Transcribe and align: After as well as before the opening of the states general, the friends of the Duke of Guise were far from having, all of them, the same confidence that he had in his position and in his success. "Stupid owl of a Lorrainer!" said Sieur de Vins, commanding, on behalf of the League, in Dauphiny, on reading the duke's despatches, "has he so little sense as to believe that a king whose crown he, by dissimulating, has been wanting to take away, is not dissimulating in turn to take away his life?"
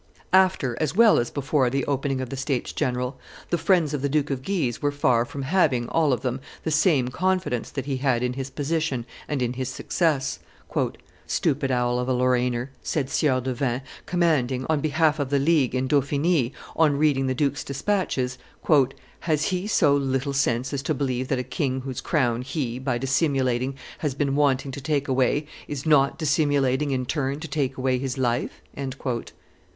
After 0.33 0.75
as 0.81 0.95
well 0.95 1.19
as 1.19 1.29
before 1.29 1.69
the 1.69 1.85
opening 1.85 2.21
of 2.21 2.29
the 2.31 2.35
states 2.35 2.73
general, 2.73 3.19
the 3.51 3.57
friends 3.59 3.93
of 3.93 4.01
the 4.01 4.09
Duke 4.09 4.31
of 4.31 4.41
Guise 4.41 4.81
were 4.81 4.91
far 4.91 5.25
from 5.25 5.43
having, 5.43 5.87
all 5.89 6.11
of 6.11 6.21
them, 6.21 6.41
the 6.63 6.71
same 6.71 7.09
confidence 7.09 7.69
that 7.69 7.85
he 7.85 7.97
had 7.97 8.23
in 8.23 8.33
his 8.33 8.49
position 8.49 9.05
and 9.27 9.43
in 9.43 9.53
his 9.53 9.69
success. 9.69 10.39
"Stupid 11.27 11.69
owl 11.69 11.99
of 11.99 12.09
a 12.09 12.13
Lorrainer!" 12.15 12.71
said 12.81 13.11
Sieur 13.11 13.41
de 13.41 13.53
Vins, 13.53 13.83
commanding, 14.07 14.65
on 14.67 14.79
behalf 14.79 15.19
of 15.19 15.29
the 15.29 15.37
League, 15.37 15.75
in 15.75 15.87
Dauphiny, 15.87 16.51
on 16.75 16.97
reading 16.97 17.27
the 17.27 17.35
duke's 17.35 17.63
despatches, 17.63 18.39
"has 19.19 19.43
he 19.49 19.67
so 19.67 19.95
little 19.95 20.33
sense 20.33 20.73
as 20.73 20.81
to 20.81 20.95
believe 20.95 21.27
that 21.27 21.37
a 21.37 21.43
king 21.43 21.81
whose 21.81 22.01
crown 22.01 22.41
he, 22.41 22.79
by 22.79 22.97
dissimulating, 22.97 23.75
has 23.99 24.15
been 24.15 24.33
wanting 24.35 24.71
to 24.71 24.81
take 24.81 25.07
away, 25.07 25.45
is 25.67 25.85
not 25.85 26.17
dissimulating 26.17 26.89
in 26.89 27.05
turn 27.05 27.39
to 27.39 27.47
take 27.47 27.77
away 27.77 27.99
his 27.99 28.17
life?" 28.17 28.63